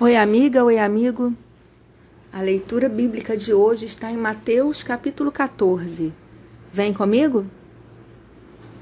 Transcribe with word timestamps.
Oi, 0.00 0.16
amiga, 0.16 0.64
oi, 0.64 0.78
amigo. 0.78 1.32
A 2.32 2.40
leitura 2.40 2.88
bíblica 2.88 3.36
de 3.36 3.52
hoje 3.52 3.84
está 3.86 4.10
em 4.10 4.16
Mateus, 4.16 4.82
capítulo 4.82 5.30
14. 5.30 6.12
Vem 6.72 6.92
comigo? 6.92 7.46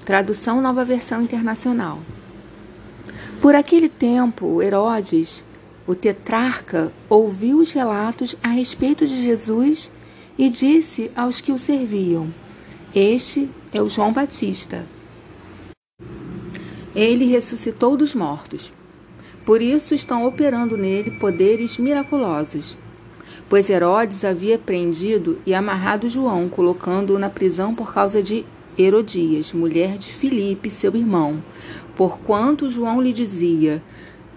Tradução 0.04 0.62
Nova 0.62 0.84
Versão 0.84 1.20
Internacional. 1.20 1.98
Por 3.42 3.54
aquele 3.54 3.88
tempo, 3.88 4.62
Herodes, 4.62 5.44
o 5.86 5.94
tetrarca, 5.94 6.92
ouviu 7.08 7.58
os 7.58 7.72
relatos 7.72 8.36
a 8.42 8.48
respeito 8.48 9.06
de 9.06 9.20
Jesus 9.20 9.90
e 10.38 10.48
disse 10.48 11.10
aos 11.14 11.40
que 11.40 11.52
o 11.52 11.58
serviam: 11.58 12.32
Este 12.94 13.50
é 13.74 13.82
o 13.82 13.90
João 13.90 14.12
Batista. 14.12 14.86
Ele 16.94 17.26
ressuscitou 17.26 17.96
dos 17.96 18.14
mortos. 18.14 18.72
Por 19.44 19.62
isso 19.62 19.94
estão 19.94 20.26
operando 20.26 20.76
nele 20.76 21.12
poderes 21.12 21.78
miraculosos. 21.78 22.76
Pois 23.48 23.70
Herodes 23.70 24.24
havia 24.24 24.58
prendido 24.58 25.38
e 25.46 25.54
amarrado 25.54 26.10
João, 26.10 26.48
colocando-o 26.48 27.18
na 27.18 27.30
prisão 27.30 27.74
por 27.74 27.92
causa 27.92 28.22
de 28.22 28.44
Herodias, 28.78 29.52
mulher 29.52 29.98
de 29.98 30.12
Filipe, 30.12 30.70
seu 30.70 30.94
irmão, 30.94 31.42
porquanto 31.96 32.70
João 32.70 33.00
lhe 33.00 33.12
dizia: 33.12 33.82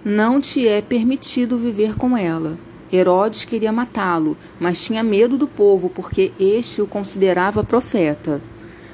Não 0.03 0.41
te 0.41 0.67
é 0.67 0.81
permitido 0.81 1.57
viver 1.57 1.95
com 1.95 2.17
ela. 2.17 2.57
Herodes 2.91 3.43
queria 3.43 3.71
matá-lo, 3.71 4.37
mas 4.59 4.83
tinha 4.83 5.03
medo 5.03 5.37
do 5.37 5.47
povo, 5.47 5.89
porque 5.89 6.31
este 6.39 6.81
o 6.81 6.87
considerava 6.87 7.63
profeta. 7.63 8.41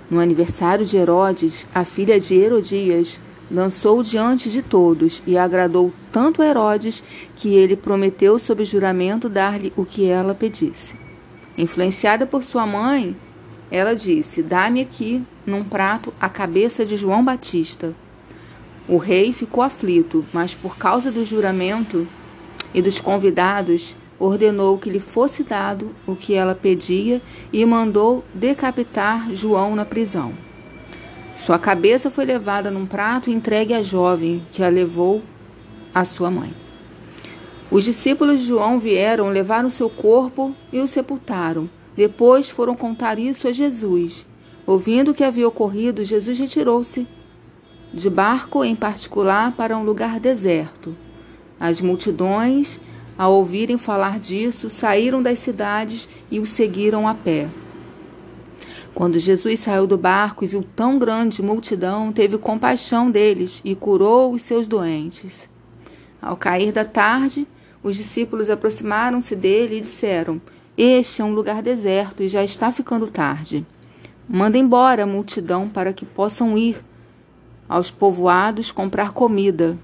No 0.10 0.20
aniversário 0.20 0.86
de 0.86 0.98
Herodes, 0.98 1.66
a 1.74 1.84
filha 1.84 2.20
de 2.20 2.36
Herodias 2.36 3.20
lançou 3.52 4.04
diante 4.04 4.50
de 4.50 4.62
todos 4.62 5.24
e 5.26 5.38
agradou 5.38 5.94
tanto 6.12 6.44
Herodes 6.44 7.04
que 7.36 7.56
ele 7.56 7.76
prometeu 7.76 8.38
sob 8.40 8.64
juramento 8.64 9.28
dar-lhe 9.28 9.74
o 9.76 9.86
que 9.86 10.06
ela 10.06 10.36
pedisse. 10.36 10.96
Influenciada 11.58 12.26
por 12.26 12.44
sua 12.44 12.66
mãe, 12.66 13.16
ela 13.72 13.96
disse: 13.96 14.42
Dá-me 14.42 14.82
aqui, 14.82 15.24
num 15.46 15.64
prato, 15.64 16.14
a 16.20 16.30
cabeça 16.30 16.86
de 16.86 16.96
João 16.96 17.24
Batista. 17.24 17.94
O 18.88 18.98
rei 18.98 19.34
ficou 19.34 19.64
aflito, 19.64 20.26
mas 20.34 20.54
por 20.54 20.78
causa 20.78 21.12
do 21.12 21.26
juramento 21.26 22.08
e 22.74 22.82
dos 22.82 23.00
convidados, 23.00 23.96
ordenou 24.18 24.78
que 24.78 24.90
lhe 24.90 25.00
fosse 25.00 25.44
dado 25.44 25.96
o 26.06 26.16
que 26.16 26.34
ela 26.34 26.56
pedia 26.56 27.22
e 27.54 27.66
mandou 27.66 28.24
decapitar 28.34 29.30
João 29.34 29.76
na 29.76 29.86
prisão. 29.86 30.49
Sua 31.46 31.58
cabeça 31.58 32.12
foi 32.12 32.26
levada 32.26 32.70
num 32.70 32.86
prato 32.86 33.30
e 33.30 33.34
entregue 33.34 33.74
à 33.74 33.82
jovem, 33.82 34.46
que 34.52 34.62
a 34.62 34.70
levou 34.70 35.22
à 35.94 36.04
sua 36.06 36.30
mãe. 36.30 36.54
Os 37.72 37.84
discípulos 37.84 38.42
de 38.42 38.48
João 38.48 38.80
vieram, 38.80 39.30
levaram 39.30 39.70
seu 39.70 39.90
corpo 39.90 40.56
e 40.72 40.80
o 40.80 40.88
sepultaram. 40.88 41.70
Depois 41.96 42.50
foram 42.50 42.76
contar 42.76 43.18
isso 43.20 43.48
a 43.48 43.52
Jesus. 43.52 44.26
Ouvindo 44.66 45.12
o 45.12 45.14
que 45.14 45.24
havia 45.24 45.48
ocorrido, 45.48 46.04
Jesus 46.04 46.38
retirou-se 46.38 47.08
de 47.94 48.10
barco 48.10 48.64
em 48.64 48.76
particular 48.76 49.52
para 49.54 49.78
um 49.78 49.84
lugar 49.84 50.20
deserto. 50.20 50.96
As 51.60 51.82
multidões, 51.82 52.80
ao 53.18 53.34
ouvirem 53.34 53.78
falar 53.78 54.20
disso, 54.20 54.70
saíram 54.70 55.24
das 55.24 55.40
cidades 55.40 56.08
e 56.30 56.40
o 56.40 56.46
seguiram 56.46 57.08
a 57.08 57.16
pé. 57.16 57.48
Quando 58.94 59.20
Jesus 59.20 59.60
saiu 59.60 59.86
do 59.86 59.98
barco 59.98 60.44
e 60.44 60.48
viu 60.48 60.64
tão 60.76 60.98
grande 60.98 61.42
multidão, 61.42 62.12
teve 62.12 62.38
compaixão 62.38 63.10
deles 63.10 63.62
e 63.64 63.76
curou 63.76 64.34
os 64.34 64.42
seus 64.42 64.68
doentes. 64.68 65.48
Ao 66.22 66.36
cair 66.36 66.72
da 66.72 66.84
tarde, 66.84 67.48
os 67.82 67.96
discípulos 67.96 68.50
aproximaram-se 68.50 69.36
dele 69.36 69.78
e 69.78 69.82
disseram: 69.82 70.42
Este 70.78 71.22
é 71.22 71.26
um 71.26 71.34
lugar 71.34 71.62
deserto 71.62 72.24
e 72.24 72.28
já 72.28 72.44
está 72.44 72.72
ficando 72.72 73.08
tarde. 73.08 73.66
Manda 74.28 74.58
embora 74.58 75.04
a 75.04 75.08
multidão 75.08 75.70
para 75.70 75.94
que 75.94 76.06
possam 76.06 76.58
ir 76.58 76.84
aos 77.68 77.90
povoados 77.90 78.72
comprar 78.72 79.12
comida. 79.12 79.78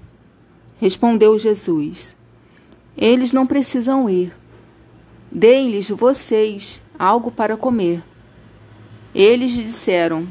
Respondeu 0.78 1.38
Jesus: 1.38 2.14
Eles 2.96 3.32
não 3.32 3.46
precisam 3.46 4.10
ir. 4.10 4.34
Deem-lhes 5.32 5.88
vocês 5.88 6.82
algo 6.98 7.30
para 7.30 7.56
comer. 7.56 8.02
Eles 9.16 9.52
disseram: 9.52 10.28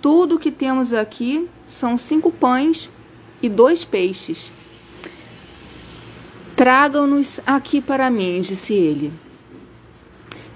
Tudo 0.00 0.36
o 0.36 0.38
que 0.38 0.52
temos 0.52 0.92
aqui 0.92 1.48
são 1.66 1.98
cinco 1.98 2.30
pães 2.30 2.88
e 3.42 3.48
dois 3.48 3.84
peixes. 3.84 4.52
Tragam-nos 6.54 7.40
aqui 7.44 7.80
para 7.82 8.08
mim, 8.08 8.40
disse 8.40 8.72
ele. 8.72 9.12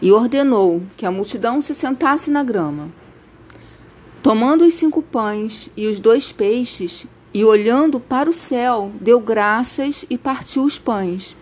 E 0.01 0.13
ordenou 0.13 0.85
que 0.97 1.05
a 1.05 1.11
multidão 1.11 1.61
se 1.61 1.75
sentasse 1.75 2.31
na 2.31 2.45
grama. 2.45 2.93
Tomando 4.23 4.65
os 4.65 4.75
cinco 4.75 5.03
pães 5.03 5.69
e 5.77 5.89
os 5.89 5.99
dois 5.99 6.31
peixes, 6.31 7.09
e 7.33 7.45
olhando 7.45 7.99
para 7.99 8.31
o 8.31 8.35
céu, 8.35 8.93
deu 9.01 9.19
graças 9.19 10.05
e 10.09 10.17
partiu 10.17 10.63
os 10.63 10.79
pães. 10.79 11.37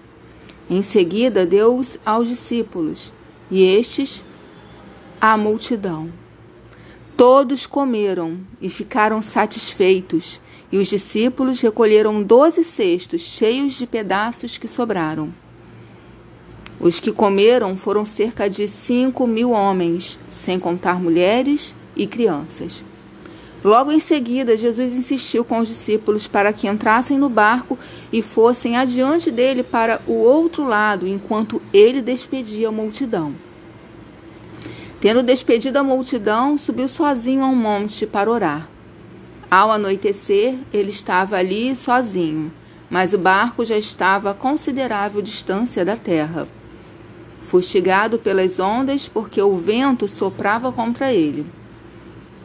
Em 0.71 0.81
seguida, 0.81 1.45
deu-os 1.45 1.99
aos 2.07 2.27
discípulos, 2.27 3.13
e 3.51 3.63
estes 3.63 4.25
à 5.21 5.37
multidão. 5.37 6.22
Todos 7.17 7.67
comeram 7.67 8.39
e 8.61 8.69
ficaram 8.69 9.21
satisfeitos, 9.21 10.41
e 10.71 10.79
os 10.79 10.89
discípulos 10.89 11.61
recolheram 11.61 12.23
doze 12.23 12.65
cestos 12.65 13.21
cheios 13.21 13.75
de 13.75 13.87
pedaços 13.87 14.57
que 14.57 14.67
sobraram. 14.67 15.33
Os 16.81 16.99
que 16.99 17.13
comeram 17.13 17.77
foram 17.77 18.05
cerca 18.05 18.49
de 18.49 18.67
cinco 18.67 19.27
mil 19.27 19.51
homens, 19.51 20.19
sem 20.31 20.59
contar 20.59 21.01
mulheres 21.01 21.75
e 21.95 22.07
crianças. 22.07 22.83
Logo 23.63 23.93
em 23.93 24.01
seguida, 24.01 24.57
Jesus 24.57 24.95
insistiu 24.95 25.45
com 25.45 25.61
os 25.61 25.69
discípulos 25.69 26.27
para 26.27 26.53
que 26.53 26.67
entrassem 26.67 27.17
no 27.17 27.29
barco 27.29 27.79
e 28.13 28.21
fossem 28.21 28.77
adiante 28.77 29.31
dele 29.31 29.63
para 29.63 30.01
o 30.07 30.15
outro 30.15 30.65
lado, 30.65 31.07
enquanto 31.07 31.63
ele 31.73 32.01
despedia 32.01 32.69
a 32.69 32.73
multidão. 32.73 33.35
Tendo 35.03 35.21
despedido 35.21 35.81
a 35.81 35.83
multidão, 35.83 36.57
subiu 36.57 36.87
sozinho 36.87 37.43
a 37.43 37.49
um 37.49 37.57
monte 37.57 38.07
para 38.07 38.31
orar. 38.31 38.69
Ao 39.51 39.69
anoitecer, 39.73 40.57
ele 40.73 40.91
estava 40.91 41.35
ali 41.35 41.75
sozinho, 41.75 42.53
mas 42.89 43.13
o 43.13 43.19
barco 43.19 43.65
já 43.65 43.77
estava 43.77 44.31
a 44.31 44.35
considerável 44.35 45.21
distância 45.21 45.85
da 45.85 45.97
terra. 45.97 46.47
Fustigado 47.43 48.17
pelas 48.17 48.61
ondas, 48.61 49.09
porque 49.09 49.43
o 49.43 49.57
vento 49.57 50.07
soprava 50.07 50.71
contra 50.71 51.13
ele. 51.13 51.45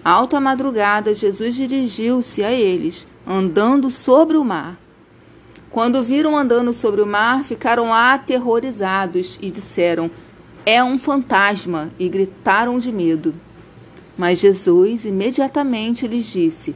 Alta 0.03 0.41
madrugada, 0.41 1.13
Jesus 1.13 1.53
dirigiu-se 1.53 2.43
a 2.43 2.51
eles, 2.51 3.05
andando 3.27 3.91
sobre 3.91 4.35
o 4.35 4.43
mar. 4.43 4.79
Quando 5.69 6.01
viram 6.01 6.35
andando 6.35 6.73
sobre 6.73 7.03
o 7.03 7.05
mar, 7.05 7.43
ficaram 7.43 7.93
aterrorizados 7.93 9.37
e 9.43 9.51
disseram: 9.51 10.09
é 10.69 10.83
um 10.83 10.99
fantasma, 10.99 11.89
e 11.97 12.09
gritaram 12.09 12.77
de 12.77 12.91
medo. 12.91 13.33
Mas 14.17 14.37
Jesus 14.41 15.05
imediatamente 15.05 16.05
lhes 16.05 16.25
disse: 16.25 16.75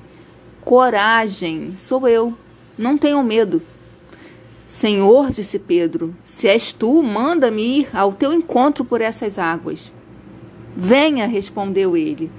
Coragem, 0.63 1.73
sou 1.75 2.07
eu, 2.07 2.33
não 2.77 2.97
tenham 2.97 3.21
medo. 3.21 3.61
Senhor, 4.65 5.29
disse 5.31 5.59
Pedro, 5.59 6.15
se 6.23 6.47
és 6.47 6.71
tu, 6.71 7.03
manda-me 7.03 7.81
ir 7.81 7.89
ao 7.93 8.13
teu 8.13 8.31
encontro 8.31 8.85
por 8.85 9.01
essas 9.01 9.37
águas. 9.37 9.91
Venha, 10.73 11.27
respondeu 11.27 11.97
ele. 11.97 12.31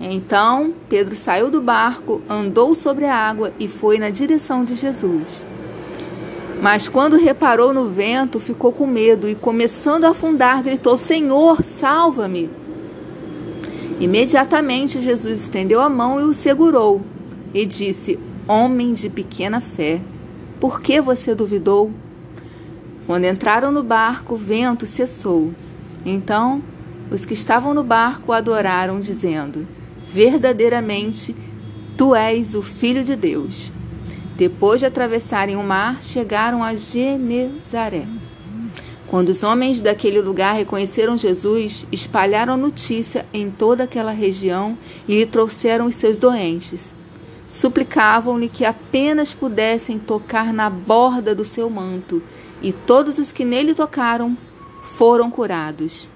Então 0.00 0.72
Pedro 0.88 1.16
saiu 1.16 1.50
do 1.50 1.60
barco, 1.60 2.22
andou 2.28 2.76
sobre 2.76 3.06
a 3.06 3.16
água 3.16 3.52
e 3.58 3.66
foi 3.66 3.98
na 3.98 4.10
direção 4.10 4.64
de 4.64 4.76
Jesus. 4.76 5.44
Mas 6.60 6.88
quando 6.88 7.16
reparou 7.16 7.72
no 7.72 7.88
vento, 7.88 8.40
ficou 8.40 8.72
com 8.72 8.86
medo 8.86 9.28
e, 9.28 9.34
começando 9.34 10.04
a 10.04 10.10
afundar, 10.10 10.62
gritou: 10.62 10.96
Senhor, 10.96 11.62
salva-me! 11.62 12.50
Imediatamente 14.00 15.00
Jesus 15.00 15.42
estendeu 15.42 15.80
a 15.80 15.88
mão 15.88 16.20
e 16.20 16.24
o 16.24 16.32
segurou 16.32 17.02
e 17.52 17.64
disse: 17.64 18.18
Homem 18.48 18.92
de 18.92 19.08
pequena 19.08 19.60
fé, 19.60 20.00
por 20.60 20.80
que 20.80 21.00
você 21.00 21.34
duvidou? 21.34 21.90
Quando 23.06 23.24
entraram 23.24 23.70
no 23.70 23.82
barco, 23.82 24.34
o 24.34 24.38
vento 24.38 24.86
cessou. 24.86 25.52
Então, 26.04 26.62
os 27.10 27.24
que 27.24 27.34
estavam 27.34 27.72
no 27.72 27.84
barco 27.84 28.32
adoraram, 28.32 28.98
dizendo: 28.98 29.66
Verdadeiramente, 30.12 31.36
tu 31.96 32.14
és 32.14 32.54
o 32.54 32.62
Filho 32.62 33.04
de 33.04 33.14
Deus. 33.14 33.70
Depois 34.36 34.80
de 34.80 34.86
atravessarem 34.86 35.56
o 35.56 35.62
mar, 35.62 36.02
chegaram 36.02 36.62
a 36.62 36.74
Genezaré. 36.74 38.06
Quando 39.06 39.30
os 39.30 39.42
homens 39.42 39.80
daquele 39.80 40.20
lugar 40.20 40.54
reconheceram 40.54 41.16
Jesus, 41.16 41.86
espalharam 41.90 42.52
a 42.52 42.56
notícia 42.56 43.24
em 43.32 43.50
toda 43.50 43.84
aquela 43.84 44.10
região 44.10 44.76
e 45.08 45.16
lhe 45.16 45.24
trouxeram 45.24 45.86
os 45.86 45.94
seus 45.94 46.18
doentes. 46.18 46.94
suplicavam-lhe 47.46 48.48
que 48.48 48.64
apenas 48.64 49.32
pudessem 49.32 50.00
tocar 50.00 50.52
na 50.52 50.68
borda 50.68 51.32
do 51.32 51.44
seu 51.44 51.70
manto, 51.70 52.20
e 52.60 52.72
todos 52.72 53.18
os 53.18 53.30
que 53.30 53.44
nele 53.44 53.72
tocaram 53.72 54.36
foram 54.82 55.30
curados. 55.30 56.08